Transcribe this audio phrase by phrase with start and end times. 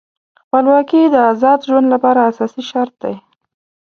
[0.41, 3.15] خپلواکي د آزاد ژوند لپاره اساسي شرط دی.